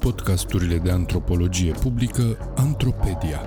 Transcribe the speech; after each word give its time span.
Podcasturile 0.00 0.78
de 0.78 0.90
antropologie 0.90 1.72
publică 1.72 2.52
Antropedia. 2.56 3.44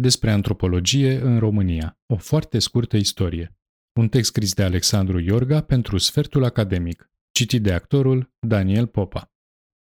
Despre 0.00 0.30
antropologie 0.30 1.20
în 1.20 1.38
România. 1.38 1.98
O 2.06 2.16
foarte 2.16 2.58
scurtă 2.58 2.96
istorie. 2.96 3.56
Un 3.92 4.08
text 4.08 4.28
scris 4.28 4.54
de 4.54 4.62
Alexandru 4.62 5.18
Iorga 5.18 5.60
pentru 5.60 5.98
Sfertul 5.98 6.44
Academic. 6.44 7.10
Citit 7.38 7.62
de 7.62 7.72
actorul 7.72 8.32
Daniel 8.46 8.86
Popa. 8.86 9.32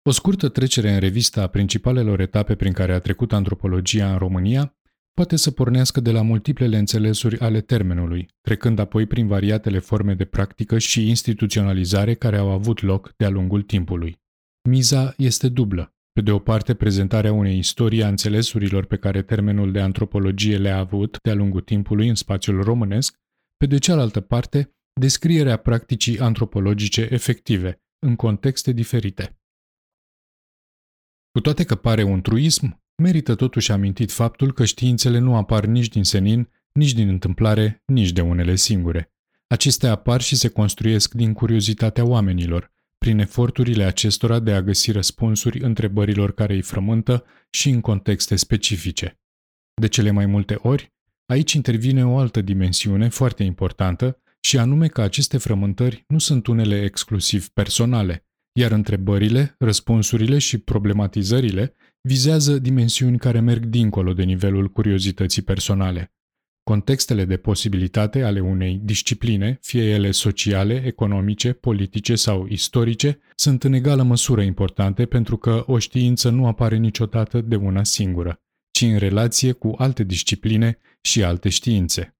O 0.09 0.11
scurtă 0.11 0.49
trecere 0.49 0.93
în 0.93 0.99
revista 0.99 1.41
a 1.41 1.47
principalelor 1.47 2.19
etape 2.19 2.55
prin 2.55 2.73
care 2.73 2.93
a 2.93 2.99
trecut 2.99 3.33
antropologia 3.33 4.11
în 4.11 4.17
România 4.17 4.77
poate 5.13 5.35
să 5.35 5.51
pornească 5.51 5.99
de 5.99 6.11
la 6.11 6.21
multiplele 6.21 6.77
înțelesuri 6.77 7.39
ale 7.39 7.61
termenului, 7.61 8.27
trecând 8.41 8.79
apoi 8.79 9.05
prin 9.05 9.27
variatele 9.27 9.79
forme 9.79 10.13
de 10.13 10.25
practică 10.25 10.77
și 10.77 11.07
instituționalizare 11.07 12.13
care 12.13 12.37
au 12.37 12.49
avut 12.49 12.81
loc 12.81 13.13
de-a 13.17 13.29
lungul 13.29 13.61
timpului. 13.61 14.21
Miza 14.69 15.13
este 15.17 15.49
dublă. 15.49 15.93
Pe 16.13 16.21
de 16.21 16.31
o 16.31 16.39
parte, 16.39 16.73
prezentarea 16.73 17.33
unei 17.33 17.57
istorii 17.57 18.03
a 18.03 18.07
înțelesurilor 18.07 18.85
pe 18.85 18.97
care 18.97 19.21
termenul 19.21 19.71
de 19.71 19.79
antropologie 19.79 20.57
le-a 20.57 20.77
avut 20.77 21.17
de-a 21.23 21.33
lungul 21.33 21.61
timpului 21.61 22.07
în 22.07 22.15
spațiul 22.15 22.63
românesc, 22.63 23.15
pe 23.57 23.65
de 23.65 23.77
cealaltă 23.77 24.21
parte, 24.21 24.75
descrierea 24.93 25.57
practicii 25.57 26.19
antropologice 26.19 27.07
efective, 27.11 27.81
în 27.99 28.15
contexte 28.15 28.71
diferite. 28.71 29.37
Cu 31.31 31.39
toate 31.39 31.63
că 31.63 31.75
pare 31.75 32.03
un 32.03 32.21
truism, 32.21 32.83
merită 32.95 33.35
totuși 33.35 33.71
amintit 33.71 34.11
faptul 34.11 34.53
că 34.53 34.65
științele 34.65 35.17
nu 35.17 35.35
apar 35.35 35.65
nici 35.65 35.87
din 35.87 36.03
senin, 36.03 36.49
nici 36.71 36.93
din 36.93 37.07
întâmplare, 37.07 37.83
nici 37.85 38.11
de 38.11 38.21
unele 38.21 38.55
singure. 38.55 39.13
Acestea 39.47 39.91
apar 39.91 40.21
și 40.21 40.35
se 40.35 40.47
construiesc 40.47 41.13
din 41.13 41.33
curiozitatea 41.33 42.05
oamenilor, 42.05 42.71
prin 42.97 43.19
eforturile 43.19 43.83
acestora 43.83 44.39
de 44.39 44.53
a 44.53 44.61
găsi 44.61 44.91
răspunsuri 44.91 45.59
întrebărilor 45.59 46.33
care 46.33 46.53
îi 46.53 46.61
frământă 46.61 47.25
și 47.49 47.69
în 47.69 47.81
contexte 47.81 48.35
specifice. 48.35 49.19
De 49.73 49.87
cele 49.87 50.11
mai 50.11 50.25
multe 50.25 50.55
ori, 50.61 50.93
aici 51.25 51.53
intervine 51.53 52.05
o 52.05 52.17
altă 52.17 52.41
dimensiune 52.41 53.09
foarte 53.09 53.43
importantă, 53.43 54.22
și 54.45 54.57
anume 54.57 54.87
că 54.87 55.01
aceste 55.01 55.37
frământări 55.37 56.03
nu 56.07 56.17
sunt 56.17 56.47
unele 56.47 56.81
exclusiv 56.81 57.49
personale, 57.49 58.25
iar 58.59 58.71
întrebările, 58.71 59.55
răspunsurile 59.59 60.37
și 60.37 60.57
problematizările 60.57 61.75
vizează 62.01 62.59
dimensiuni 62.59 63.17
care 63.17 63.39
merg 63.39 63.65
dincolo 63.65 64.13
de 64.13 64.23
nivelul 64.23 64.67
curiozității 64.67 65.41
personale. 65.41 66.13
Contextele 66.63 67.25
de 67.25 67.37
posibilitate 67.37 68.23
ale 68.23 68.39
unei 68.39 68.79
discipline, 68.83 69.57
fie 69.61 69.83
ele 69.83 70.11
sociale, 70.11 70.83
economice, 70.85 71.53
politice 71.53 72.15
sau 72.15 72.47
istorice, 72.47 73.19
sunt 73.35 73.63
în 73.63 73.73
egală 73.73 74.03
măsură 74.03 74.41
importante 74.41 75.05
pentru 75.05 75.37
că 75.37 75.63
o 75.67 75.79
știință 75.79 76.29
nu 76.29 76.47
apare 76.47 76.77
niciodată 76.77 77.41
de 77.41 77.55
una 77.55 77.83
singură, 77.83 78.41
ci 78.71 78.81
în 78.81 78.97
relație 78.97 79.51
cu 79.51 79.73
alte 79.77 80.03
discipline 80.03 80.77
și 81.01 81.23
alte 81.23 81.49
științe. 81.49 82.17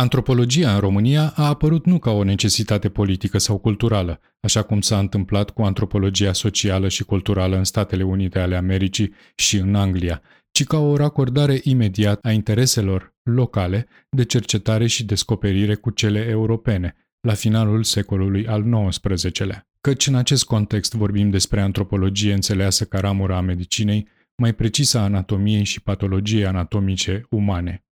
Antropologia 0.00 0.74
în 0.74 0.80
România 0.80 1.32
a 1.36 1.46
apărut 1.46 1.86
nu 1.86 1.98
ca 1.98 2.10
o 2.10 2.22
necesitate 2.22 2.88
politică 2.88 3.38
sau 3.38 3.58
culturală, 3.58 4.20
așa 4.40 4.62
cum 4.62 4.80
s-a 4.80 4.98
întâmplat 4.98 5.50
cu 5.50 5.62
antropologia 5.62 6.32
socială 6.32 6.88
și 6.88 7.04
culturală 7.04 7.56
în 7.56 7.64
Statele 7.64 8.02
Unite 8.02 8.38
ale 8.38 8.56
Americii 8.56 9.14
și 9.34 9.56
în 9.56 9.74
Anglia, 9.74 10.22
ci 10.50 10.64
ca 10.64 10.78
o 10.78 10.96
racordare 10.96 11.60
imediată 11.62 12.28
a 12.28 12.32
intereselor 12.32 13.14
locale 13.22 13.86
de 14.10 14.24
cercetare 14.24 14.86
și 14.86 15.04
descoperire 15.04 15.74
cu 15.74 15.90
cele 15.90 16.26
europene, 16.28 16.96
la 17.20 17.34
finalul 17.34 17.82
secolului 17.82 18.46
al 18.46 18.88
XIX-lea. 18.88 19.68
Căci 19.80 20.06
în 20.06 20.14
acest 20.14 20.44
context 20.44 20.94
vorbim 20.94 21.30
despre 21.30 21.60
antropologie 21.60 22.32
înțeleasă 22.32 22.84
ca 22.84 23.00
ramura 23.00 23.36
a 23.36 23.40
medicinei, 23.40 24.08
mai 24.36 24.52
precisă 24.52 24.98
a 24.98 25.02
anatomiei 25.02 25.64
și 25.64 25.82
patologiei 25.82 26.46
anatomice 26.46 27.26
umane. 27.30 27.84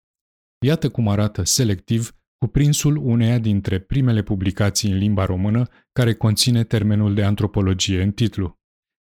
Iată 0.66 0.90
cum 0.90 1.08
arată 1.08 1.44
selectiv 1.44 2.12
cuprinsul 2.38 2.96
uneia 2.96 3.40
dintre 3.40 3.80
primele 3.80 4.22
publicații 4.22 4.92
în 4.92 4.98
limba 4.98 5.26
română 5.26 5.68
care 5.92 6.14
conține 6.14 6.64
termenul 6.64 7.14
de 7.14 7.24
antropologie 7.24 8.02
în 8.02 8.12
titlu. 8.12 8.56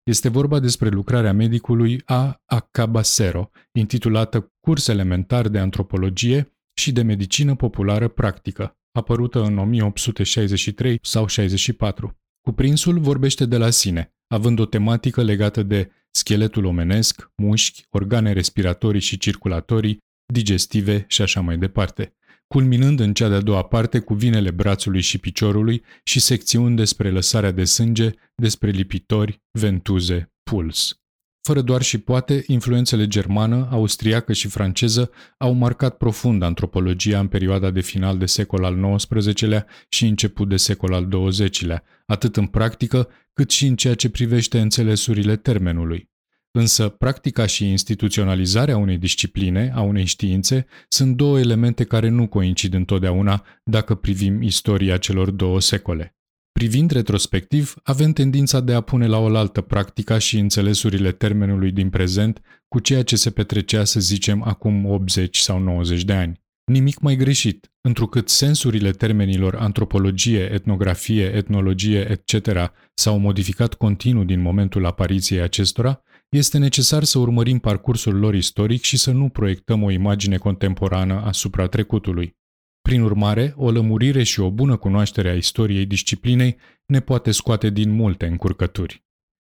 Este 0.04 0.30
vorba 0.30 0.60
despre 0.60 0.90
lucrarea 0.90 1.34
medicului 1.34 2.02
A. 2.06 2.42
Acabasero, 2.46 3.50
intitulată 3.72 4.54
Curs 4.60 4.88
elementar 4.88 5.48
de 5.48 5.60
antropologie 5.60 6.54
și 6.74 6.92
de 6.92 7.02
medicină 7.02 7.56
populară 7.56 8.08
practică, 8.08 8.78
apărută 8.92 9.44
în 9.44 9.58
1863 9.58 11.00
sau 11.02 11.28
64. 11.28 12.18
Cuprinsul 12.42 13.00
vorbește 13.00 13.46
de 13.46 13.58
la 13.58 13.70
sine, 13.70 14.16
având 14.28 14.60
o 14.60 14.66
tematică 14.66 15.24
legată 15.24 15.64
de 15.64 15.92
scheletul 16.12 16.66
omenesc, 16.66 17.32
mușchi, 17.36 17.86
organe 17.90 18.32
respiratorii 18.32 19.02
și 19.02 19.18
circulatorii, 19.18 20.04
digestive 20.26 21.06
și 21.08 21.22
așa 21.22 21.42
mai 21.42 21.58
departe, 21.58 22.16
culminând 22.48 23.00
în 23.00 23.14
cea 23.14 23.30
de-a 23.30 23.42
doua 23.42 23.64
parte 23.64 24.00
cu 24.00 24.14
vinele 24.14 24.52
brațului 24.52 25.02
și 25.02 25.18
piciorului 25.18 25.84
și 26.04 26.20
secțiuni 26.20 26.76
despre 26.76 27.12
lăsarea 27.12 27.52
de 27.52 27.64
sânge, 27.64 28.12
despre 28.36 28.70
lipitori, 28.70 29.42
ventuze, 29.52 30.34
puls. 30.44 31.00
Fără 31.48 31.62
doar 31.62 31.82
și 31.82 31.98
poate, 31.98 32.44
influențele 32.48 33.08
germană, 33.08 33.68
austriacă 33.72 34.34
și 34.34 34.48
franceză 34.48 35.12
au 35.38 35.54
marcat 35.54 35.98
profund 35.98 36.42
antropologia 36.42 37.20
în 37.20 37.28
perioada 37.28 37.72
de 37.72 37.82
final 37.82 38.18
de 38.18 38.26
secol 38.26 38.64
al 38.64 38.96
XIX-lea 38.96 39.66
și 39.90 40.06
început 40.06 40.50
de 40.50 40.58
secol 40.58 40.94
al 40.94 41.08
XX-lea, 41.08 41.84
atât 42.06 42.38
în 42.38 42.48
practică 42.48 43.10
cât 43.34 43.50
și 43.50 43.66
în 43.66 43.76
ceea 43.76 43.96
ce 43.96 44.10
privește 44.10 44.60
înțelesurile 44.60 45.36
termenului. 45.36 46.10
Însă, 46.58 46.90
practica 46.90 47.46
și 47.46 47.70
instituționalizarea 47.70 48.78
unei 48.78 48.98
discipline, 48.98 49.72
a 49.76 49.82
unei 49.82 50.06
științe, 50.06 50.66
sunt 50.88 51.16
două 51.16 51.40
elemente 51.40 51.84
care 51.84 52.10
nu 52.10 52.28
coincid 52.28 52.74
întotdeauna 52.74 53.44
dacă 53.64 53.96
privim 53.96 54.42
istoria 54.42 54.98
celor 54.98 55.32
două 55.32 55.60
secole. 55.60 56.16
Privind 56.52 56.92
retrospectiv, 56.92 57.74
avem 57.84 58.12
tendința 58.12 58.60
de 58.60 58.74
a 58.74 58.82
pune 58.82 59.08
la 59.08 59.18
oaltă 59.18 59.62
practica 59.62 60.18
și 60.18 60.38
înțelesurile 60.38 61.12
termenului 61.12 61.72
din 61.72 61.90
prezent 61.90 62.42
cu 62.68 62.80
ceea 62.80 63.04
ce 63.04 63.16
se 63.16 63.30
petrecea, 63.30 63.84
să 63.84 64.00
zicem, 64.00 64.44
acum 64.44 64.86
80 64.86 65.38
sau 65.38 65.60
90 65.60 66.04
de 66.04 66.14
ani. 66.14 66.45
Nimic 66.72 67.00
mai 67.00 67.16
greșit, 67.16 67.72
întrucât 67.82 68.30
sensurile 68.30 68.92
termenilor 68.92 69.56
antropologie, 69.56 70.52
etnografie, 70.52 71.32
etnologie, 71.34 72.10
etc. 72.10 72.50
s-au 72.94 73.18
modificat 73.18 73.74
continuu 73.74 74.24
din 74.24 74.42
momentul 74.42 74.86
apariției 74.86 75.42
acestora, 75.42 76.02
este 76.30 76.58
necesar 76.58 77.04
să 77.04 77.20
urmărim 77.20 77.60
parcursul 77.60 78.16
lor 78.16 78.36
istoric 78.36 78.82
și 78.82 78.98
să 78.98 79.12
nu 79.12 79.30
proiectăm 79.30 79.84
o 79.84 79.92
imagine 79.92 80.38
contemporană 80.38 81.22
asupra 81.22 81.68
trecutului. 81.68 82.38
Prin 82.82 83.02
urmare, 83.02 83.54
o 83.58 83.72
lămurire 83.72 84.24
și 84.24 84.40
o 84.40 84.52
bună 84.52 84.78
cunoaștere 84.78 85.30
a 85.30 85.36
istoriei 85.36 85.86
disciplinei 85.86 86.58
ne 86.86 87.00
poate 87.00 87.32
scoate 87.32 87.70
din 87.70 87.90
multe 87.90 88.26
încurcături. 88.26 89.06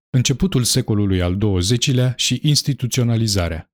Începutul 0.10 0.64
secolului 0.64 1.22
al 1.22 1.38
XX-lea 1.38 2.14
și 2.16 2.40
instituționalizarea. 2.44 3.72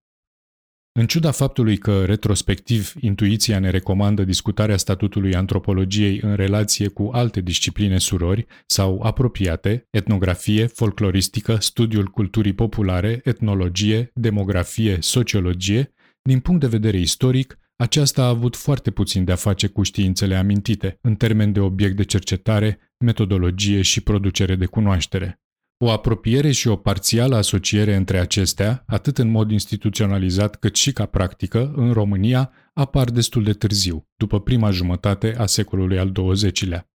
În 0.99 1.07
ciuda 1.07 1.31
faptului 1.31 1.77
că, 1.77 2.05
retrospectiv, 2.05 2.93
intuiția 2.99 3.59
ne 3.59 3.69
recomandă 3.69 4.23
discutarea 4.23 4.77
statutului 4.77 5.35
antropologiei 5.35 6.19
în 6.21 6.35
relație 6.35 6.87
cu 6.87 7.09
alte 7.13 7.41
discipline 7.41 7.97
surori 7.97 8.45
sau 8.65 9.01
apropiate, 9.01 9.87
etnografie, 9.89 10.65
folcloristică, 10.65 11.57
studiul 11.59 12.07
culturii 12.07 12.53
populare, 12.53 13.21
etnologie, 13.23 14.11
demografie, 14.13 14.97
sociologie, 15.01 15.93
din 16.21 16.39
punct 16.39 16.61
de 16.61 16.67
vedere 16.67 16.97
istoric, 16.97 17.59
aceasta 17.75 18.23
a 18.23 18.27
avut 18.27 18.55
foarte 18.55 18.91
puțin 18.91 19.23
de 19.23 19.31
a 19.31 19.35
face 19.35 19.67
cu 19.67 19.83
științele 19.83 20.35
amintite, 20.35 20.97
în 21.01 21.15
termen 21.15 21.51
de 21.51 21.59
obiect 21.59 21.95
de 21.95 22.03
cercetare, 22.03 22.79
metodologie 22.97 23.81
și 23.81 24.01
producere 24.01 24.55
de 24.55 24.65
cunoaștere. 24.65 25.39
O 25.85 25.91
apropiere 25.91 26.51
și 26.51 26.67
o 26.67 26.75
parțială 26.75 27.35
asociere 27.35 27.95
între 27.95 28.19
acestea, 28.19 28.83
atât 28.87 29.17
în 29.17 29.29
mod 29.29 29.51
instituționalizat 29.51 30.55
cât 30.55 30.75
și 30.75 30.91
ca 30.91 31.05
practică, 31.05 31.73
în 31.75 31.91
România, 31.93 32.51
apar 32.73 33.09
destul 33.09 33.43
de 33.43 33.53
târziu, 33.53 34.07
după 34.15 34.41
prima 34.41 34.71
jumătate 34.71 35.35
a 35.37 35.45
secolului 35.45 35.99
al 35.99 36.11
XX-lea. 36.11 36.89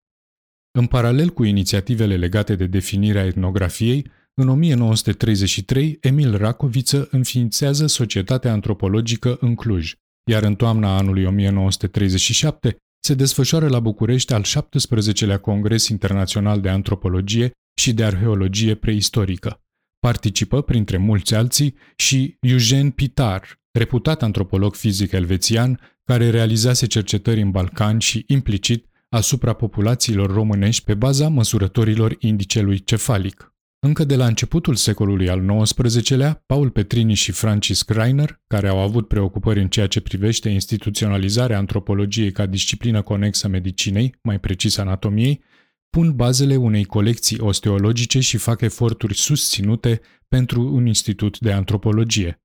În 0.72 0.86
paralel 0.86 1.30
cu 1.30 1.44
inițiativele 1.44 2.16
legate 2.16 2.56
de 2.56 2.66
definirea 2.66 3.26
etnografiei, 3.26 4.12
în 4.34 4.50
1933, 4.50 5.98
Emil 6.02 6.38
Racoviță 6.38 7.08
înființează 7.12 7.88
Societatea 7.88 8.52
Antropologică 8.52 9.38
în 9.40 9.56
Cluj, 9.56 9.94
iar 10.30 10.44
în 10.44 10.56
toamna 10.56 10.98
anului 10.98 11.26
1937 11.26 12.78
se 13.00 13.14
desfășoară 13.14 13.68
la 13.68 13.80
București 13.80 14.34
al 14.34 14.44
17-lea 14.44 15.40
Congres 15.42 15.88
Internațional 15.88 16.62
de 16.62 16.70
Antropologie 16.70 17.52
și 17.80 17.94
de 17.94 18.04
arheologie 18.04 18.76
preistorică. 18.76 19.62
Participă, 20.00 20.62
printre 20.62 20.98
mulți 20.98 21.36
alții, 21.36 21.76
și 21.96 22.38
Eugène 22.48 22.90
Pitar, 22.96 23.60
reputat 23.72 24.24
antropolog 24.24 24.76
fizic 24.76 25.12
elvețian, 25.12 25.80
care 26.04 26.30
realizase 26.30 26.86
cercetări 26.86 27.42
în 27.42 27.52
Balcan 27.52 28.00
și, 28.00 28.24
implicit, 28.28 28.86
asupra 29.10 29.54
populațiilor 29.54 30.34
românești 30.34 30.84
pe 30.84 30.94
baza 30.94 31.28
măsurătorilor 31.28 32.16
indicelui 32.20 32.84
cefalic. 32.84 33.52
Încă 33.80 34.04
de 34.04 34.16
la 34.16 34.26
începutul 34.26 34.76
secolului 34.76 35.30
al 35.30 35.64
XIX-lea, 35.64 36.44
Paul 36.46 36.70
Petrini 36.70 37.14
și 37.14 37.32
Francis 37.32 37.86
Greiner, 37.86 38.42
care 38.48 38.68
au 38.68 38.80
avut 38.80 39.08
preocupări 39.08 39.62
în 39.62 39.68
ceea 39.68 39.88
ce 39.88 40.02
privește 40.02 40.50
instituționalizarea 40.50 41.58
antropologiei 41.58 42.32
ca 42.32 42.46
disciplină 42.46 43.02
conexă 43.02 43.48
medicinei, 43.48 44.16
mai 44.22 44.40
precis 44.40 44.78
anatomiei, 44.78 45.44
pun 45.90 46.16
bazele 46.16 46.56
unei 46.56 46.86
colecții 46.86 47.40
osteologice 47.40 48.20
și 48.20 48.38
fac 48.38 48.62
eforturi 48.62 49.18
susținute 49.18 50.02
pentru 50.28 50.76
un 50.76 50.86
institut 50.86 51.40
de 51.40 51.52
antropologie. 51.52 52.42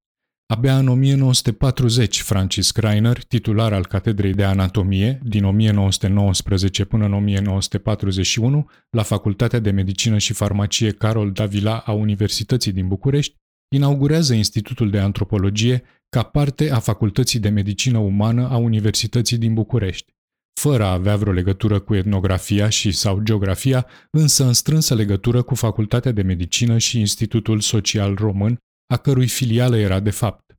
Abia 0.46 0.78
în 0.78 0.88
1940, 0.88 2.22
Francis 2.22 2.72
Greiner, 2.72 3.24
titular 3.24 3.72
al 3.72 3.86
Catedrei 3.86 4.34
de 4.34 4.44
Anatomie, 4.44 5.20
din 5.24 5.44
1919 5.44 6.84
până 6.84 7.04
în 7.04 7.12
1941, 7.12 8.70
la 8.90 9.02
Facultatea 9.02 9.58
de 9.58 9.70
Medicină 9.70 10.18
și 10.18 10.32
Farmacie 10.32 10.90
Carol 10.90 11.32
Davila 11.32 11.78
a 11.78 11.92
Universității 11.92 12.72
din 12.72 12.88
București, 12.88 13.36
inaugurează 13.74 14.34
Institutul 14.34 14.90
de 14.90 14.98
Antropologie 14.98 15.82
ca 16.08 16.22
parte 16.22 16.70
a 16.70 16.78
Facultății 16.78 17.40
de 17.40 17.48
Medicină 17.48 17.98
Umană 17.98 18.48
a 18.48 18.56
Universității 18.56 19.38
din 19.38 19.54
București 19.54 20.12
fără 20.60 20.84
a 20.84 20.92
avea 20.92 21.16
vreo 21.16 21.32
legătură 21.32 21.80
cu 21.80 21.94
etnografia 21.94 22.68
și 22.68 22.92
sau 22.92 23.20
geografia, 23.22 23.86
însă 24.10 24.44
în 24.44 24.52
strânsă 24.52 24.94
legătură 24.94 25.42
cu 25.42 25.54
Facultatea 25.54 26.12
de 26.12 26.22
Medicină 26.22 26.78
și 26.78 26.98
Institutul 26.98 27.60
Social 27.60 28.14
Român, 28.14 28.58
a 28.86 28.96
cărui 28.96 29.28
filială 29.28 29.76
era 29.76 30.00
de 30.00 30.10
fapt. 30.10 30.54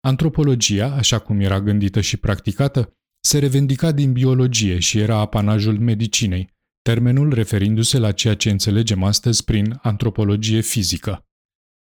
Antropologia, 0.00 0.94
așa 0.94 1.18
cum 1.18 1.40
era 1.40 1.60
gândită 1.60 2.00
și 2.00 2.16
practicată, 2.16 2.92
se 3.20 3.38
revendica 3.38 3.92
din 3.92 4.12
biologie 4.12 4.78
și 4.78 4.98
era 4.98 5.16
apanajul 5.16 5.78
medicinei, 5.78 6.52
termenul 6.82 7.32
referindu-se 7.32 7.98
la 7.98 8.12
ceea 8.12 8.34
ce 8.34 8.50
înțelegem 8.50 9.02
astăzi 9.02 9.44
prin 9.44 9.78
antropologie 9.82 10.60
fizică. 10.60 11.24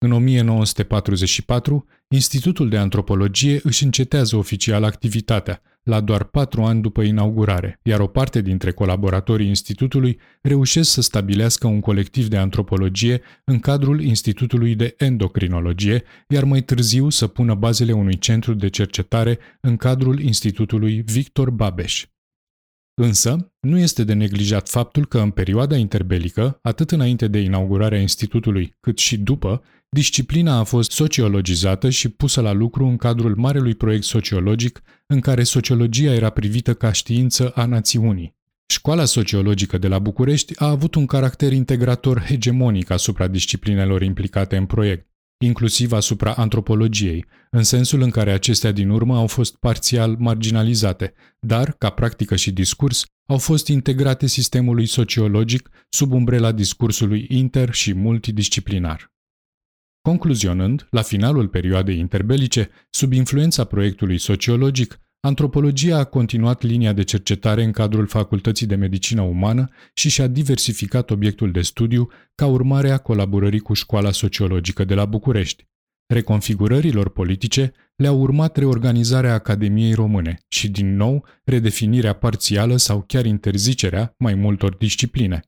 În 0.05 0.11
1944, 0.11 1.85
Institutul 2.07 2.69
de 2.69 2.77
Antropologie 2.77 3.59
își 3.63 3.83
încetează 3.83 4.35
oficial 4.35 4.83
activitatea, 4.83 5.61
la 5.87 6.01
doar 6.01 6.23
patru 6.23 6.63
ani 6.63 6.81
după 6.81 7.01
inaugurare, 7.01 7.79
iar 7.83 7.99
o 7.99 8.07
parte 8.07 8.41
dintre 8.41 8.71
colaboratorii 8.71 9.47
institutului 9.47 10.19
reușesc 10.41 10.89
să 10.91 11.01
stabilească 11.01 11.67
un 11.67 11.79
colectiv 11.79 12.27
de 12.27 12.37
antropologie 12.37 13.21
în 13.43 13.59
cadrul 13.59 14.01
Institutului 14.01 14.75
de 14.75 14.95
Endocrinologie, 14.97 16.03
iar 16.27 16.43
mai 16.43 16.61
târziu 16.61 17.09
să 17.09 17.27
pună 17.27 17.53
bazele 17.53 17.91
unui 17.91 18.17
centru 18.17 18.53
de 18.53 18.67
cercetare 18.69 19.39
în 19.61 19.75
cadrul 19.75 20.19
Institutului 20.19 21.01
Victor 21.05 21.49
Babeș. 21.49 22.05
Însă, 23.01 23.51
nu 23.59 23.77
este 23.77 24.03
de 24.03 24.13
neglijat 24.13 24.69
faptul 24.69 25.05
că 25.05 25.19
în 25.19 25.31
perioada 25.31 25.75
interbelică, 25.75 26.59
atât 26.61 26.91
înainte 26.91 27.27
de 27.27 27.39
inaugurarea 27.39 27.99
institutului, 27.99 28.75
cât 28.79 28.97
și 28.97 29.17
după, 29.17 29.61
disciplina 29.89 30.57
a 30.57 30.63
fost 30.63 30.91
sociologizată 30.91 31.89
și 31.89 32.09
pusă 32.09 32.41
la 32.41 32.51
lucru 32.51 32.85
în 32.85 32.97
cadrul 32.97 33.35
marelui 33.35 33.75
proiect 33.75 34.03
sociologic 34.03 34.81
în 35.07 35.19
care 35.19 35.43
sociologia 35.43 36.13
era 36.13 36.29
privită 36.29 36.73
ca 36.73 36.91
știință 36.91 37.49
a 37.49 37.65
națiunii. 37.65 38.35
Școala 38.69 39.05
sociologică 39.05 39.77
de 39.77 39.87
la 39.87 39.99
București 39.99 40.53
a 40.59 40.69
avut 40.69 40.95
un 40.95 41.05
caracter 41.05 41.51
integrator 41.51 42.21
hegemonic 42.21 42.89
asupra 42.89 43.27
disciplinelor 43.27 44.01
implicate 44.01 44.57
în 44.57 44.65
proiect, 44.65 45.07
inclusiv 45.37 45.91
asupra 45.91 46.33
antropologiei, 46.33 47.25
în 47.51 47.63
sensul 47.63 48.01
în 48.01 48.09
care 48.09 48.31
acestea 48.31 48.71
din 48.71 48.89
urmă 48.89 49.17
au 49.17 49.27
fost 49.27 49.55
parțial 49.55 50.15
marginalizate, 50.19 51.13
dar, 51.39 51.71
ca 51.71 51.89
practică 51.89 52.35
și 52.35 52.51
discurs, 52.51 53.05
au 53.25 53.37
fost 53.37 53.67
integrate 53.67 54.27
sistemului 54.27 54.85
sociologic 54.85 55.69
sub 55.89 56.13
umbrela 56.13 56.51
discursului 56.51 57.27
inter- 57.31 57.71
și 57.71 57.93
multidisciplinar. 57.93 59.11
Concluzionând, 60.07 60.87
la 60.89 61.01
finalul 61.01 61.47
perioadei 61.47 61.97
interbelice, 61.97 62.69
sub 62.89 63.11
influența 63.11 63.63
proiectului 63.63 64.17
sociologic, 64.17 64.99
antropologia 65.19 65.97
a 65.97 66.03
continuat 66.03 66.61
linia 66.61 66.93
de 66.93 67.03
cercetare 67.03 67.63
în 67.63 67.71
cadrul 67.71 68.07
Facultății 68.07 68.67
de 68.67 68.75
Medicină 68.75 69.21
Umană 69.21 69.69
și 69.93 70.09
și-a 70.09 70.27
diversificat 70.27 71.09
obiectul 71.09 71.51
de 71.51 71.61
studiu 71.61 72.09
ca 72.35 72.45
urmare 72.45 72.89
a 72.91 72.97
colaborării 72.97 73.59
cu 73.59 73.73
Școala 73.73 74.11
Sociologică 74.11 74.83
de 74.83 74.93
la 74.93 75.05
București. 75.05 75.67
Reconfigurărilor 76.13 77.09
politice 77.09 77.73
le-a 77.95 78.11
urmat 78.11 78.57
reorganizarea 78.57 79.33
Academiei 79.33 79.93
Române 79.93 80.39
și, 80.47 80.69
din 80.69 80.95
nou, 80.95 81.25
redefinirea 81.43 82.13
parțială 82.13 82.77
sau 82.77 83.03
chiar 83.07 83.25
interzicerea 83.25 84.15
mai 84.17 84.33
multor 84.33 84.75
discipline. 84.75 85.41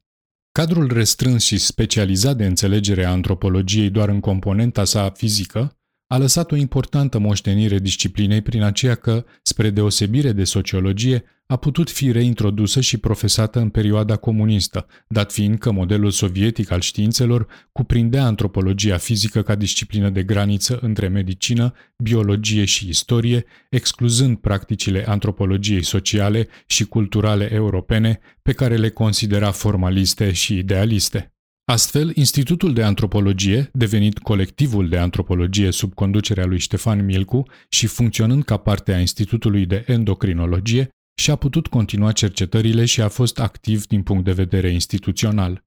Cadrul 0.59 0.93
restrâns 0.93 1.43
și 1.43 1.57
specializat 1.57 2.35
de 2.35 2.45
înțelegere 2.45 3.05
a 3.05 3.11
antropologiei 3.11 3.89
doar 3.89 4.09
în 4.09 4.19
componenta 4.19 4.83
sa 4.83 5.09
fizică 5.09 5.78
a 6.11 6.17
lăsat 6.17 6.51
o 6.51 6.55
importantă 6.55 7.19
moștenire 7.19 7.79
disciplinei 7.79 8.41
prin 8.41 8.61
aceea 8.63 8.95
că, 8.95 9.25
spre 9.41 9.69
deosebire 9.69 10.31
de 10.31 10.43
sociologie, 10.43 11.23
a 11.45 11.55
putut 11.55 11.89
fi 11.89 12.11
reintrodusă 12.11 12.81
și 12.81 12.97
profesată 12.97 13.59
în 13.59 13.69
perioada 13.69 14.15
comunistă, 14.15 14.85
dat 15.07 15.31
fiind 15.31 15.57
că 15.57 15.71
modelul 15.71 16.11
sovietic 16.11 16.71
al 16.71 16.79
științelor 16.79 17.47
cuprindea 17.71 18.25
antropologia 18.25 18.97
fizică 18.97 19.41
ca 19.41 19.55
disciplină 19.55 20.09
de 20.09 20.23
graniță 20.23 20.79
între 20.81 21.07
medicină, 21.07 21.73
biologie 22.03 22.65
și 22.65 22.89
istorie, 22.89 23.45
excluzând 23.69 24.37
practicile 24.37 25.07
antropologiei 25.07 25.83
sociale 25.83 26.47
și 26.67 26.85
culturale 26.85 27.53
europene, 27.53 28.19
pe 28.41 28.51
care 28.51 28.75
le 28.75 28.89
considera 28.89 29.51
formaliste 29.51 30.31
și 30.31 30.57
idealiste. 30.57 31.33
Astfel, 31.69 32.11
Institutul 32.15 32.73
de 32.73 32.83
Antropologie, 32.83 33.69
devenit 33.73 34.19
colectivul 34.19 34.89
de 34.89 34.97
antropologie 34.97 35.71
sub 35.71 35.93
conducerea 35.93 36.45
lui 36.45 36.59
Ștefan 36.59 37.05
Milcu 37.05 37.45
și 37.69 37.87
funcționând 37.87 38.43
ca 38.43 38.57
parte 38.57 38.93
a 38.93 38.99
Institutului 38.99 39.65
de 39.65 39.83
Endocrinologie, 39.87 40.89
și-a 41.21 41.35
putut 41.35 41.67
continua 41.67 42.11
cercetările 42.11 42.85
și 42.85 43.01
a 43.01 43.07
fost 43.07 43.39
activ 43.39 43.87
din 43.87 44.03
punct 44.03 44.23
de 44.23 44.31
vedere 44.31 44.69
instituțional. 44.69 45.63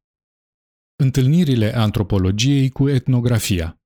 Întâlnirile 1.03 1.77
antropologiei 1.77 2.69
cu 2.69 2.89
etnografia 2.89 3.81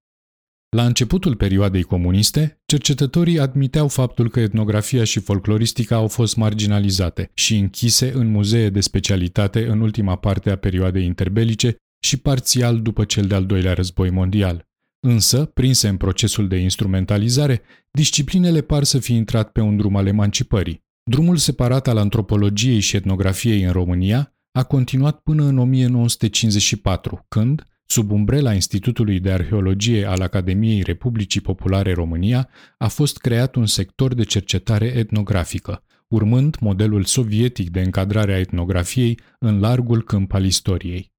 La 0.76 0.86
începutul 0.86 1.36
perioadei 1.36 1.82
comuniste, 1.82 2.60
cercetătorii 2.66 3.38
admiteau 3.38 3.88
faptul 3.88 4.30
că 4.30 4.40
etnografia 4.40 5.04
și 5.04 5.20
folcloristica 5.20 5.96
au 5.96 6.08
fost 6.08 6.36
marginalizate 6.36 7.30
și 7.34 7.56
închise 7.56 8.12
în 8.12 8.26
muzee 8.26 8.70
de 8.70 8.80
specialitate 8.80 9.66
în 9.66 9.80
ultima 9.80 10.16
parte 10.16 10.50
a 10.50 10.56
perioadei 10.56 11.04
interbelice 11.04 11.76
și 12.06 12.16
parțial 12.16 12.82
după 12.82 13.04
cel 13.04 13.26
de-al 13.26 13.46
doilea 13.46 13.72
război 13.72 14.10
mondial. 14.10 14.68
Însă, 15.00 15.44
prinse 15.44 15.88
în 15.88 15.96
procesul 15.96 16.48
de 16.48 16.56
instrumentalizare, 16.56 17.62
disciplinele 17.90 18.60
par 18.60 18.84
să 18.84 18.98
fi 18.98 19.14
intrat 19.14 19.52
pe 19.52 19.60
un 19.60 19.76
drum 19.76 19.96
al 19.96 20.06
emancipării. 20.06 20.84
Drumul 21.10 21.36
separat 21.36 21.88
al 21.88 21.96
antropologiei 21.96 22.80
și 22.80 22.96
etnografiei 22.96 23.62
în 23.62 23.72
România 23.72 24.34
a 24.52 24.62
continuat 24.62 25.20
până 25.20 25.44
în 25.44 25.58
1954, 25.58 27.24
când, 27.28 27.62
sub 27.86 28.10
umbrela 28.10 28.52
Institutului 28.52 29.20
de 29.20 29.30
Arheologie 29.30 30.04
al 30.04 30.20
Academiei 30.20 30.82
Republicii 30.82 31.40
Populare 31.40 31.92
România, 31.92 32.48
a 32.78 32.88
fost 32.88 33.18
creat 33.18 33.54
un 33.54 33.66
sector 33.66 34.14
de 34.14 34.24
cercetare 34.24 34.86
etnografică, 34.86 35.84
urmând 36.08 36.56
modelul 36.60 37.04
sovietic 37.04 37.70
de 37.70 37.80
încadrare 37.80 38.32
a 38.32 38.38
etnografiei 38.38 39.20
în 39.38 39.60
largul 39.60 40.02
câmp 40.02 40.32
al 40.32 40.44
istoriei. 40.44 41.14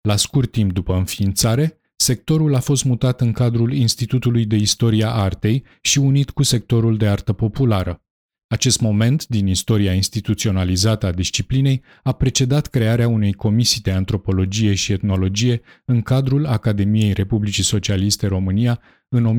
La 0.00 0.16
scurt 0.16 0.50
timp 0.50 0.72
după 0.72 0.94
înființare, 0.94 1.80
sectorul 1.96 2.54
a 2.54 2.60
fost 2.60 2.84
mutat 2.84 3.20
în 3.20 3.32
cadrul 3.32 3.72
Institutului 3.72 4.44
de 4.44 4.56
Istoria 4.56 5.10
Artei 5.10 5.64
și 5.80 5.98
unit 5.98 6.30
cu 6.30 6.42
sectorul 6.42 6.96
de 6.96 7.08
artă 7.08 7.32
populară. 7.32 8.02
Acest 8.50 8.80
moment 8.80 9.26
din 9.26 9.46
istoria 9.46 9.92
instituționalizată 9.92 11.06
a 11.06 11.12
disciplinei 11.12 11.82
a 12.02 12.12
precedat 12.12 12.66
crearea 12.66 13.08
unei 13.08 13.32
comisii 13.32 13.80
de 13.80 13.90
antropologie 13.90 14.74
și 14.74 14.92
etnologie 14.92 15.60
în 15.84 16.02
cadrul 16.02 16.46
Academiei 16.46 17.12
Republicii 17.12 17.62
Socialiste 17.62 18.26
România 18.26 18.80
în 19.08 19.38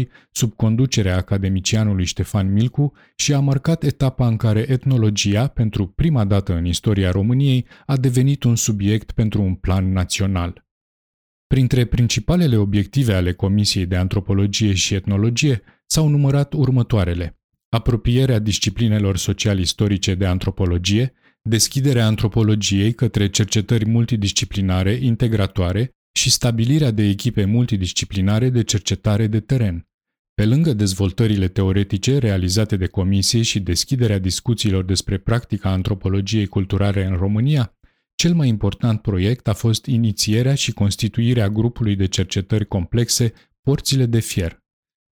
1961-1962 0.00 0.06
sub 0.30 0.54
conducerea 0.54 1.16
academicianului 1.16 2.04
Ștefan 2.04 2.52
Milcu 2.52 2.92
și 3.16 3.34
a 3.34 3.40
marcat 3.40 3.82
etapa 3.82 4.26
în 4.26 4.36
care 4.36 4.64
etnologia, 4.68 5.46
pentru 5.46 5.86
prima 5.86 6.24
dată 6.24 6.54
în 6.54 6.64
istoria 6.64 7.10
României, 7.10 7.66
a 7.86 7.96
devenit 7.96 8.42
un 8.42 8.56
subiect 8.56 9.12
pentru 9.12 9.42
un 9.42 9.54
plan 9.54 9.92
național. 9.92 10.64
Printre 11.46 11.84
principalele 11.84 12.56
obiective 12.56 13.12
ale 13.12 13.32
Comisiei 13.32 13.86
de 13.86 13.96
Antropologie 13.96 14.74
și 14.74 14.94
Etnologie 14.94 15.62
s-au 15.92 16.08
numărat 16.08 16.52
următoarele. 16.52 17.38
Apropierea 17.68 18.38
disciplinelor 18.38 19.16
social-istorice 19.16 20.14
de 20.14 20.26
antropologie, 20.26 21.12
deschiderea 21.42 22.06
antropologiei 22.06 22.92
către 22.92 23.28
cercetări 23.28 23.88
multidisciplinare, 23.88 24.92
integratoare 24.92 25.90
și 26.12 26.30
stabilirea 26.30 26.90
de 26.90 27.02
echipe 27.02 27.44
multidisciplinare 27.44 28.48
de 28.50 28.62
cercetare 28.62 29.26
de 29.26 29.40
teren. 29.40 29.86
Pe 30.34 30.44
lângă 30.44 30.72
dezvoltările 30.72 31.48
teoretice 31.48 32.18
realizate 32.18 32.76
de 32.76 32.86
comisie 32.86 33.42
și 33.42 33.60
deschiderea 33.60 34.18
discuțiilor 34.18 34.84
despre 34.84 35.18
practica 35.18 35.70
antropologiei 35.70 36.46
culturale 36.46 37.04
în 37.04 37.16
România, 37.16 37.74
cel 38.14 38.34
mai 38.34 38.48
important 38.48 39.00
proiect 39.00 39.48
a 39.48 39.52
fost 39.52 39.86
inițierea 39.86 40.54
și 40.54 40.72
constituirea 40.72 41.48
grupului 41.48 41.96
de 41.96 42.06
cercetări 42.06 42.66
complexe 42.66 43.32
Porțile 43.62 44.06
de 44.06 44.20
Fier. 44.20 44.61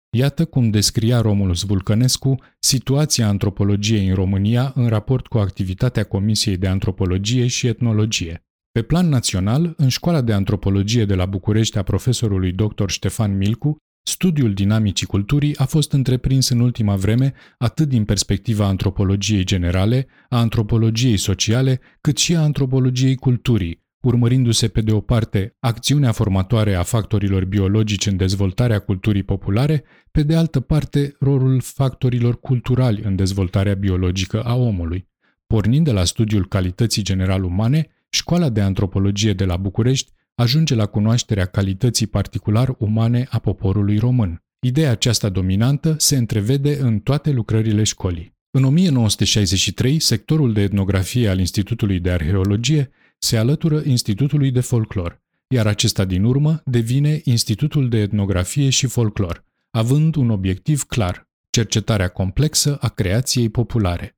Iată 0.09 0.45
cum 0.45 0.69
descria 0.69 1.21
Romulus 1.21 1.63
Vulcănescu 1.63 2.37
situația 2.59 3.27
antropologiei 3.27 4.07
în 4.07 4.15
România 4.15 4.71
în 4.75 4.87
raport 4.87 5.27
cu 5.27 5.37
activitatea 5.37 6.03
Comisiei 6.03 6.57
de 6.57 6.67
Antropologie 6.67 7.47
și 7.47 7.67
Etnologie. 7.67 8.41
Pe 8.71 8.81
plan 8.81 9.09
național, 9.09 9.73
în 9.77 9.87
Școala 9.87 10.21
de 10.21 10.33
Antropologie 10.33 11.05
de 11.05 11.15
la 11.15 11.25
București 11.25 11.77
a 11.77 11.83
profesorului 11.83 12.51
dr. 12.51 12.87
Ștefan 12.87 13.37
Milcu, 13.37 13.77
studiul 14.07 14.53
dinamicii 14.53 15.07
culturii 15.07 15.57
a 15.57 15.65
fost 15.65 15.91
întreprins 15.91 16.49
în 16.49 16.59
ultima 16.59 16.95
vreme 16.95 17.33
atât 17.57 17.87
din 17.87 18.05
perspectiva 18.05 18.65
antropologiei 18.65 19.43
generale, 19.43 20.07
a 20.29 20.39
antropologiei 20.39 21.17
sociale, 21.17 21.79
cât 22.01 22.17
și 22.17 22.35
a 22.35 22.41
antropologiei 22.41 23.15
culturii, 23.15 23.85
urmărindu-se 24.07 24.67
pe 24.67 24.81
de 24.81 24.91
o 24.91 24.99
parte 24.99 25.55
acțiunea 25.59 26.11
formatoare 26.11 26.75
a 26.75 26.83
factorilor 26.83 27.45
biologici 27.45 28.05
în 28.05 28.17
dezvoltarea 28.17 28.79
culturii 28.79 29.23
populare, 29.23 29.83
pe 30.11 30.23
de 30.23 30.35
altă 30.35 30.59
parte 30.59 31.15
rolul 31.19 31.61
factorilor 31.61 32.39
culturali 32.39 33.01
în 33.03 33.15
dezvoltarea 33.15 33.73
biologică 33.73 34.41
a 34.41 34.55
omului. 34.55 35.07
Pornind 35.47 35.85
de 35.85 35.91
la 35.91 36.03
studiul 36.03 36.47
calității 36.47 37.03
general 37.03 37.43
umane, 37.43 37.87
Școala 38.09 38.49
de 38.49 38.61
Antropologie 38.61 39.33
de 39.33 39.45
la 39.45 39.57
București 39.57 40.11
ajunge 40.35 40.75
la 40.75 40.85
cunoașterea 40.85 41.45
calității 41.45 42.07
particular 42.07 42.75
umane 42.77 43.27
a 43.29 43.39
poporului 43.39 43.97
român. 43.97 44.43
Ideea 44.59 44.91
aceasta 44.91 45.29
dominantă 45.29 45.95
se 45.97 46.17
întrevede 46.17 46.77
în 46.79 46.99
toate 46.99 47.31
lucrările 47.31 47.83
școlii. 47.83 48.35
În 48.51 48.63
1963, 48.63 49.99
sectorul 49.99 50.53
de 50.53 50.61
etnografie 50.61 51.29
al 51.29 51.39
Institutului 51.39 51.99
de 51.99 52.11
Arheologie 52.11 52.89
se 53.17 53.37
alătură 53.37 53.81
Institutului 53.85 54.51
de 54.51 54.59
Folclor, 54.59 55.21
iar 55.47 55.67
acesta 55.67 56.05
din 56.05 56.23
urmă 56.23 56.61
devine 56.65 57.21
Institutul 57.23 57.89
de 57.89 57.97
Etnografie 57.97 58.69
și 58.69 58.87
Folclor, 58.87 59.45
având 59.71 60.15
un 60.15 60.29
obiectiv 60.29 60.83
clar, 60.83 61.27
cercetarea 61.49 62.07
complexă 62.07 62.77
a 62.81 62.89
creației 62.89 63.49
populare. 63.49 64.17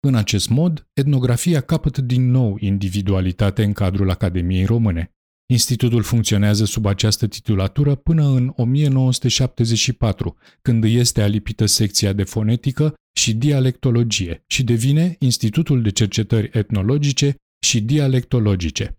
În 0.00 0.14
acest 0.14 0.48
mod, 0.48 0.88
etnografia 0.92 1.60
capătă 1.60 2.00
din 2.00 2.30
nou 2.30 2.56
individualitate 2.60 3.62
în 3.62 3.72
cadrul 3.72 4.10
Academiei 4.10 4.64
Române. 4.64 5.12
Institutul 5.46 6.02
funcționează 6.02 6.64
sub 6.64 6.86
această 6.86 7.26
titulatură 7.26 7.94
până 7.94 8.26
în 8.26 8.52
1974, 8.56 10.36
când 10.62 10.84
îi 10.84 10.94
este 10.94 11.22
alipită 11.22 11.66
secția 11.66 12.12
de 12.12 12.22
fonetică 12.22 12.94
și 13.12 13.34
dialectologie 13.34 14.44
și 14.46 14.62
devine 14.62 15.16
Institutul 15.18 15.82
de 15.82 15.90
Cercetări 15.90 16.50
Etnologice 16.52 17.36
și 17.62 17.80
dialectologice. 17.80 18.96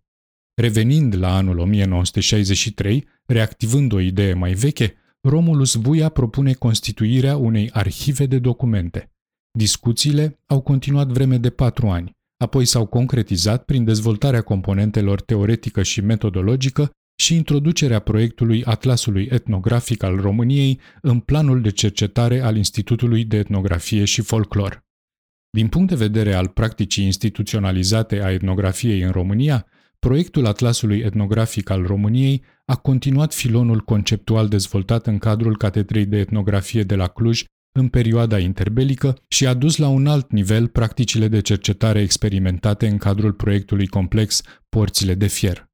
Revenind 0.61 1.15
la 1.15 1.35
anul 1.35 1.59
1963, 1.59 3.07
reactivând 3.25 3.93
o 3.93 3.99
idee 3.99 4.33
mai 4.33 4.53
veche, 4.53 4.95
Romulus 5.21 5.73
Vuia 5.75 6.09
propune 6.09 6.53
constituirea 6.53 7.37
unei 7.37 7.69
arhive 7.71 8.25
de 8.25 8.39
documente. 8.39 9.11
Discuțiile 9.57 10.39
au 10.45 10.61
continuat 10.61 11.07
vreme 11.07 11.37
de 11.37 11.49
patru 11.49 11.89
ani, 11.89 12.11
apoi 12.37 12.65
s-au 12.65 12.85
concretizat 12.85 13.65
prin 13.65 13.83
dezvoltarea 13.83 14.41
componentelor 14.41 15.21
teoretică 15.21 15.83
și 15.83 16.01
metodologică 16.01 16.91
și 17.15 17.35
introducerea 17.35 17.99
proiectului 17.99 18.63
Atlasului 18.63 19.27
Etnografic 19.31 20.03
al 20.03 20.15
României 20.15 20.79
în 21.01 21.19
planul 21.19 21.61
de 21.61 21.69
cercetare 21.69 22.41
al 22.41 22.55
Institutului 22.55 23.25
de 23.25 23.37
Etnografie 23.37 24.05
și 24.05 24.21
Folclor. 24.21 24.83
Din 25.57 25.67
punct 25.67 25.89
de 25.89 25.95
vedere 25.95 26.33
al 26.33 26.47
practicii 26.47 27.05
instituționalizate 27.05 28.23
a 28.23 28.31
etnografiei 28.31 29.01
în 29.01 29.11
România, 29.11 29.65
proiectul 29.99 30.45
Atlasului 30.45 30.99
Etnografic 30.99 31.69
al 31.69 31.85
României 31.85 32.43
a 32.65 32.75
continuat 32.75 33.33
filonul 33.33 33.79
conceptual 33.79 34.47
dezvoltat 34.47 35.07
în 35.07 35.17
cadrul 35.17 35.57
Catedrei 35.57 36.05
de 36.05 36.17
Etnografie 36.17 36.83
de 36.83 36.95
la 36.95 37.07
Cluj 37.07 37.43
în 37.71 37.87
perioada 37.87 38.39
interbelică 38.39 39.17
și 39.27 39.47
a 39.47 39.53
dus 39.53 39.77
la 39.77 39.87
un 39.87 40.07
alt 40.07 40.31
nivel 40.31 40.67
practicile 40.67 41.27
de 41.27 41.41
cercetare 41.41 42.01
experimentate 42.01 42.87
în 42.87 42.97
cadrul 42.97 43.33
proiectului 43.33 43.87
complex 43.87 44.41
Porțile 44.69 45.13
de 45.13 45.27
Fier. 45.27 45.72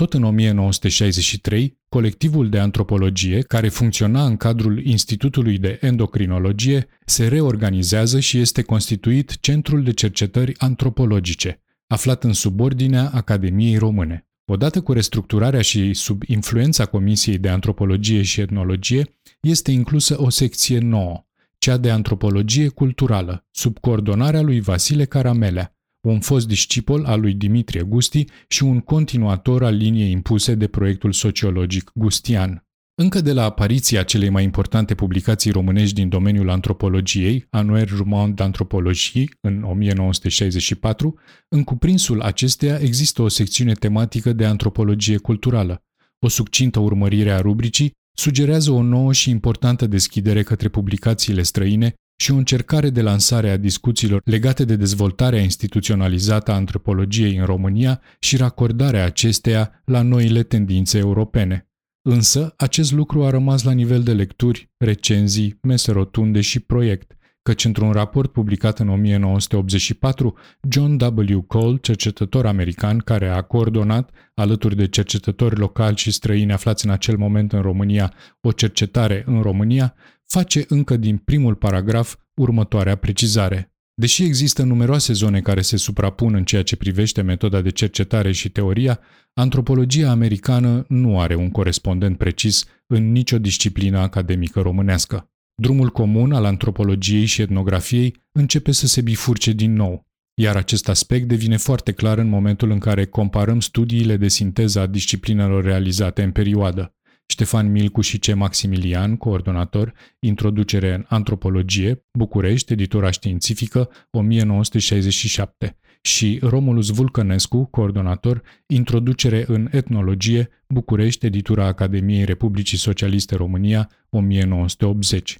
Tot 0.00 0.14
în 0.14 0.22
1963, 0.22 1.78
colectivul 1.88 2.48
de 2.48 2.58
antropologie, 2.58 3.40
care 3.40 3.68
funcționa 3.68 4.24
în 4.24 4.36
cadrul 4.36 4.86
Institutului 4.86 5.58
de 5.58 5.78
Endocrinologie, 5.80 6.86
se 7.04 7.28
reorganizează 7.28 8.20
și 8.20 8.38
este 8.38 8.62
constituit 8.62 9.40
Centrul 9.40 9.82
de 9.82 9.92
Cercetări 9.92 10.54
Antropologice, 10.58 11.62
aflat 11.86 12.24
în 12.24 12.32
subordinea 12.32 13.10
Academiei 13.14 13.76
Române. 13.76 14.28
Odată 14.44 14.80
cu 14.80 14.92
restructurarea 14.92 15.62
și 15.62 15.94
sub 15.94 16.22
influența 16.26 16.86
Comisiei 16.86 17.38
de 17.38 17.48
Antropologie 17.48 18.22
și 18.22 18.40
Etnologie, 18.40 19.18
este 19.40 19.70
inclusă 19.70 20.22
o 20.22 20.30
secție 20.30 20.78
nouă, 20.78 21.24
cea 21.58 21.76
de 21.76 21.90
antropologie 21.90 22.68
culturală, 22.68 23.46
sub 23.50 23.78
coordonarea 23.78 24.40
lui 24.40 24.60
Vasile 24.60 25.04
Caramelea, 25.04 25.74
un 26.00 26.20
fost 26.20 26.46
discipol 26.46 27.04
al 27.04 27.20
lui 27.20 27.34
Dimitrie 27.34 27.82
Gusti 27.82 28.24
și 28.48 28.62
un 28.62 28.80
continuator 28.80 29.64
al 29.64 29.74
liniei 29.74 30.10
impuse 30.10 30.54
de 30.54 30.66
proiectul 30.66 31.12
sociologic 31.12 31.90
gustian. 31.94 32.64
Încă 32.94 33.20
de 33.20 33.32
la 33.32 33.44
apariția 33.44 34.02
celei 34.02 34.28
mai 34.28 34.44
importante 34.44 34.94
publicații 34.94 35.50
românești 35.50 35.94
din 35.94 36.08
domeniul 36.08 36.50
antropologiei, 36.50 37.46
Annuaire 37.50 37.94
Roman 37.96 38.34
d'Anthropologie, 38.34 39.24
în 39.40 39.62
1964, 39.62 41.18
în 41.48 41.64
cuprinsul 41.64 42.20
acesteia 42.20 42.78
există 42.78 43.22
o 43.22 43.28
secțiune 43.28 43.72
tematică 43.72 44.32
de 44.32 44.44
antropologie 44.44 45.16
culturală. 45.16 45.84
O 46.18 46.28
succintă 46.28 46.80
urmărire 46.80 47.30
a 47.30 47.40
rubricii 47.40 47.92
sugerează 48.12 48.70
o 48.70 48.82
nouă 48.82 49.12
și 49.12 49.30
importantă 49.30 49.86
deschidere 49.86 50.42
către 50.42 50.68
publicațiile 50.68 51.42
străine 51.42 51.94
și 52.20 52.32
o 52.32 52.36
încercare 52.36 52.90
de 52.90 53.02
lansare 53.02 53.50
a 53.50 53.56
discuțiilor 53.56 54.20
legate 54.24 54.64
de 54.64 54.76
dezvoltarea 54.76 55.40
instituționalizată 55.40 56.50
a 56.50 56.54
antropologiei 56.54 57.36
în 57.36 57.44
România 57.44 58.00
și 58.18 58.36
racordarea 58.36 59.04
acesteia 59.04 59.82
la 59.84 60.02
noile 60.02 60.42
tendințe 60.42 60.98
europene. 60.98 61.68
Însă, 62.02 62.54
acest 62.56 62.92
lucru 62.92 63.24
a 63.24 63.30
rămas 63.30 63.62
la 63.62 63.72
nivel 63.72 64.02
de 64.02 64.12
lecturi, 64.12 64.70
recenzii, 64.76 65.58
mese 65.62 65.92
rotunde 65.92 66.40
și 66.40 66.60
proiect, 66.60 67.16
căci 67.42 67.64
într-un 67.64 67.92
raport 67.92 68.32
publicat 68.32 68.78
în 68.78 68.88
1984, 68.88 70.36
John 70.68 71.04
W. 71.04 71.40
Cole, 71.40 71.76
cercetător 71.76 72.46
american 72.46 72.98
care 72.98 73.28
a 73.28 73.42
coordonat, 73.42 74.10
alături 74.34 74.76
de 74.76 74.86
cercetători 74.86 75.58
locali 75.58 75.96
și 75.96 76.10
străini 76.10 76.52
aflați 76.52 76.86
în 76.86 76.92
acel 76.92 77.16
moment 77.16 77.52
în 77.52 77.60
România, 77.60 78.12
o 78.40 78.52
cercetare 78.52 79.22
în 79.26 79.42
România, 79.42 79.94
face 80.32 80.64
încă 80.68 80.96
din 80.96 81.16
primul 81.16 81.54
paragraf 81.54 82.16
următoarea 82.34 82.96
precizare. 82.96 83.72
Deși 83.94 84.22
există 84.22 84.62
numeroase 84.62 85.12
zone 85.12 85.40
care 85.40 85.60
se 85.60 85.76
suprapun 85.76 86.34
în 86.34 86.44
ceea 86.44 86.62
ce 86.62 86.76
privește 86.76 87.22
metoda 87.22 87.60
de 87.60 87.70
cercetare 87.70 88.32
și 88.32 88.48
teoria, 88.50 89.00
antropologia 89.34 90.10
americană 90.10 90.84
nu 90.88 91.20
are 91.20 91.34
un 91.34 91.50
corespondent 91.50 92.18
precis 92.18 92.64
în 92.86 93.12
nicio 93.12 93.38
disciplină 93.38 93.98
academică 93.98 94.60
românească. 94.60 95.30
Drumul 95.54 95.88
comun 95.88 96.32
al 96.32 96.44
antropologiei 96.44 97.24
și 97.24 97.42
etnografiei 97.42 98.14
începe 98.32 98.72
să 98.72 98.86
se 98.86 99.00
bifurce 99.00 99.52
din 99.52 99.72
nou, 99.72 100.06
iar 100.34 100.56
acest 100.56 100.88
aspect 100.88 101.28
devine 101.28 101.56
foarte 101.56 101.92
clar 101.92 102.18
în 102.18 102.28
momentul 102.28 102.70
în 102.70 102.78
care 102.78 103.06
comparăm 103.06 103.60
studiile 103.60 104.16
de 104.16 104.28
sinteză 104.28 104.80
a 104.80 104.86
disciplinelor 104.86 105.64
realizate 105.64 106.22
în 106.22 106.30
perioadă. 106.30 106.94
Ștefan 107.30 107.70
Milcu 107.70 108.00
și 108.00 108.18
C. 108.18 108.34
Maximilian, 108.34 109.16
coordonator, 109.16 109.92
Introducere 110.18 110.94
în 110.94 111.04
Antropologie, 111.08 112.04
București, 112.12 112.72
editura 112.72 113.10
științifică, 113.10 113.90
1967, 114.10 115.76
și 116.02 116.38
Romulus 116.42 116.88
Vulcănescu, 116.88 117.64
coordonator, 117.64 118.42
Introducere 118.66 119.44
în 119.46 119.68
Etnologie, 119.70 120.48
București, 120.68 121.26
editura 121.26 121.66
Academiei 121.66 122.24
Republicii 122.24 122.78
Socialiste 122.78 123.36
România, 123.36 123.90
1980. 124.08 125.38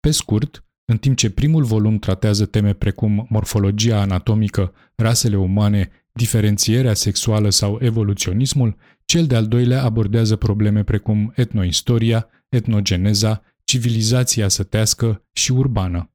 Pe 0.00 0.10
scurt, 0.10 0.64
în 0.84 0.98
timp 0.98 1.16
ce 1.16 1.30
primul 1.30 1.64
volum 1.64 1.98
tratează 1.98 2.46
teme 2.46 2.72
precum 2.72 3.26
morfologia 3.28 4.00
anatomică, 4.00 4.72
rasele 4.94 5.36
umane, 5.36 5.90
diferențierea 6.12 6.94
sexuală 6.94 7.50
sau 7.50 7.78
evoluționismul, 7.82 8.76
cel 9.04 9.26
de-al 9.26 9.46
doilea 9.46 9.82
abordează 9.82 10.36
probleme 10.36 10.84
precum 10.84 11.32
etnoistoria, 11.36 12.28
etnogeneza, 12.48 13.42
civilizația 13.64 14.48
sătească 14.48 15.24
și 15.32 15.52
urbană. 15.52 16.10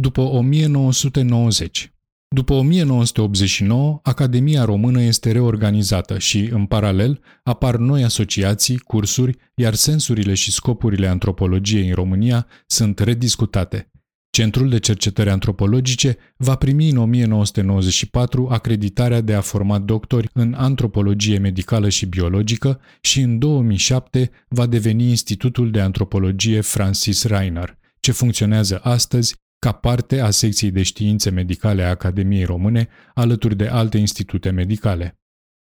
După 0.00 0.20
1990, 0.20 1.94
După 2.34 2.52
1989, 2.52 4.00
Academia 4.02 4.64
Română 4.64 5.02
este 5.02 5.32
reorganizată 5.32 6.18
și, 6.18 6.48
în 6.52 6.66
paralel, 6.66 7.20
apar 7.42 7.76
noi 7.76 8.04
asociații, 8.04 8.78
cursuri, 8.78 9.36
iar 9.54 9.74
sensurile 9.74 10.34
și 10.34 10.52
scopurile 10.52 11.06
antropologiei 11.06 11.88
în 11.88 11.94
România 11.94 12.46
sunt 12.66 12.98
rediscutate. 12.98 13.90
Centrul 14.34 14.68
de 14.68 14.78
Cercetări 14.78 15.30
Antropologice 15.30 16.16
va 16.36 16.54
primi 16.54 16.88
în 16.88 16.96
1994 16.96 18.48
acreditarea 18.50 19.20
de 19.20 19.34
a 19.34 19.40
forma 19.40 19.78
doctori 19.78 20.28
în 20.32 20.54
antropologie 20.54 21.38
medicală 21.38 21.88
și 21.88 22.06
biologică 22.06 22.80
și 23.00 23.20
în 23.20 23.38
2007 23.38 24.30
va 24.48 24.66
deveni 24.66 25.08
Institutul 25.08 25.70
de 25.70 25.80
Antropologie 25.80 26.60
Francis 26.60 27.24
Reiner, 27.24 27.78
ce 28.00 28.12
funcționează 28.12 28.80
astăzi 28.82 29.34
ca 29.58 29.72
parte 29.72 30.20
a 30.20 30.30
secției 30.30 30.70
de 30.70 30.82
științe 30.82 31.30
medicale 31.30 31.82
a 31.82 31.88
Academiei 31.88 32.44
Române, 32.44 32.88
alături 33.14 33.56
de 33.56 33.66
alte 33.66 33.98
institute 33.98 34.50
medicale. 34.50 35.18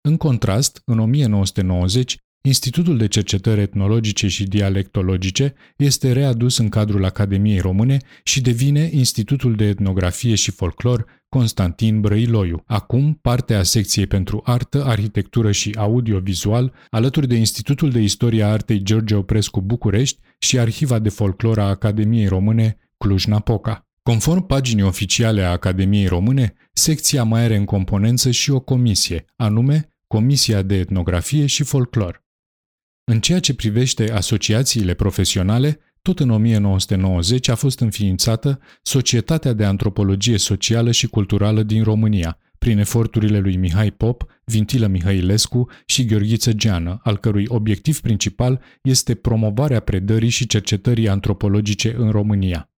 În 0.01 0.17
contrast, 0.17 0.83
în 0.85 0.99
1990, 0.99 2.17
Institutul 2.49 2.97
de 2.97 3.09
Cercetări 3.09 3.61
Etnologice 3.61 4.29
și 4.29 4.45
Dialectologice 4.45 5.55
este 5.77 6.13
readus 6.13 6.57
în 6.59 6.69
cadrul 6.69 7.05
Academiei 7.05 7.59
Române 7.59 7.97
și 8.23 8.41
devine 8.41 8.89
Institutul 8.93 9.55
de 9.55 9.65
Etnografie 9.65 10.35
și 10.35 10.51
Folclor 10.51 11.05
Constantin 11.29 12.01
Brăiloiu, 12.01 12.63
acum 12.67 13.19
parte 13.23 13.55
a 13.55 13.63
secției 13.63 14.07
pentru 14.07 14.41
artă, 14.45 14.85
arhitectură 14.85 15.53
și 15.53 15.75
audiovizual, 15.79 16.73
alături 16.91 17.29
de 17.29 17.35
Institutul 17.35 17.91
de 17.91 18.01
Istorie 18.01 18.43
a 18.43 18.51
Artei 18.51 18.83
George 18.83 19.15
Oprescu 19.15 19.61
București 19.61 20.21
și 20.39 20.59
Arhiva 20.59 20.99
de 20.99 21.09
Folclor 21.09 21.59
a 21.59 21.69
Academiei 21.69 22.27
Române 22.27 22.77
Cluj-Napoca. 22.97 23.87
Conform 24.03 24.47
paginii 24.47 24.85
oficiale 24.85 25.43
a 25.43 25.51
Academiei 25.51 26.07
Române, 26.07 26.55
secția 26.73 27.25
mai 27.25 27.43
are 27.43 27.57
în 27.57 27.65
componență 27.65 28.31
și 28.31 28.51
o 28.51 28.61
comisie, 28.61 29.25
anume 29.37 29.89
Comisia 30.07 30.63
de 30.63 30.75
Etnografie 30.75 31.47
și 31.47 31.63
Folclor. 31.63 32.27
În 33.11 33.21
ceea 33.21 33.41
ce 33.41 33.55
privește 33.55 34.13
asociațiile 34.13 34.95
profesionale, 34.95 35.79
tot 36.03 36.21
în 36.21 36.31
1990 36.31 37.49
a 37.49 37.55
fost 37.55 37.81
înființată 37.81 38.61
Societatea 38.83 39.53
de 39.53 39.65
Antropologie 39.65 40.39
Socială 40.39 40.91
și 40.91 41.07
Culturală 41.07 41.63
din 41.63 41.83
România, 41.83 42.39
prin 42.59 42.79
eforturile 42.79 43.39
lui 43.39 43.57
Mihai 43.57 43.91
Pop, 43.91 44.25
Vintilă 44.45 44.87
Mihailescu 44.87 45.71
și 45.87 46.05
Gheorghiță 46.05 46.53
Geană, 46.53 47.01
al 47.03 47.19
cărui 47.19 47.45
obiectiv 47.49 48.01
principal 48.01 48.61
este 48.83 49.15
promovarea 49.15 49.81
predării 49.81 50.29
și 50.29 50.47
cercetării 50.47 51.09
antropologice 51.09 51.95
în 51.95 52.11
România. 52.11 52.71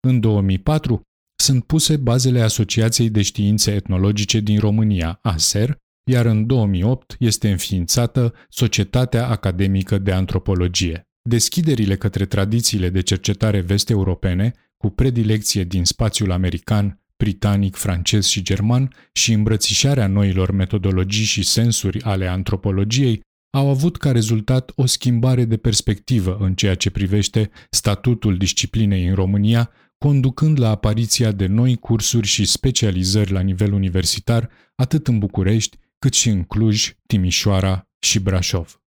În 0.00 0.20
2004 0.20 1.00
sunt 1.40 1.64
puse 1.64 1.96
bazele 1.96 2.40
Asociației 2.40 3.10
de 3.10 3.22
Științe 3.22 3.74
Etnologice 3.74 4.40
din 4.40 4.58
România, 4.58 5.18
ASER, 5.22 5.78
iar 6.08 6.26
în 6.26 6.46
2008 6.46 7.16
este 7.18 7.50
înființată 7.50 8.34
Societatea 8.48 9.28
Academică 9.28 9.98
de 9.98 10.12
Antropologie. 10.12 11.08
Deschiderile 11.22 11.96
către 11.96 12.26
tradițiile 12.26 12.90
de 12.90 13.00
cercetare 13.00 13.60
vest-europene, 13.60 14.52
cu 14.76 14.88
predilecție 14.88 15.64
din 15.64 15.84
spațiul 15.84 16.32
american, 16.32 17.00
britanic, 17.16 17.76
francez 17.76 18.26
și 18.26 18.42
german 18.42 18.94
și 19.12 19.32
îmbrățișarea 19.32 20.06
noilor 20.06 20.50
metodologii 20.50 21.24
și 21.24 21.42
sensuri 21.42 22.02
ale 22.02 22.26
antropologiei 22.26 23.20
au 23.50 23.68
avut 23.68 23.96
ca 23.96 24.12
rezultat 24.12 24.72
o 24.74 24.86
schimbare 24.86 25.44
de 25.44 25.56
perspectivă 25.56 26.36
în 26.40 26.54
ceea 26.54 26.74
ce 26.74 26.90
privește 26.90 27.50
statutul 27.70 28.36
disciplinei 28.36 29.06
în 29.06 29.14
România, 29.14 29.70
conducând 29.98 30.60
la 30.60 30.70
apariția 30.70 31.32
de 31.32 31.46
noi 31.46 31.76
cursuri 31.76 32.26
și 32.26 32.44
specializări 32.44 33.32
la 33.32 33.40
nivel 33.40 33.72
universitar, 33.72 34.50
atât 34.74 35.08
în 35.08 35.18
București, 35.18 35.78
cât 35.98 36.12
și 36.12 36.28
în 36.28 36.44
Cluj, 36.44 36.92
Timișoara 37.06 37.88
și 37.98 38.20
Brașov. 38.20 38.82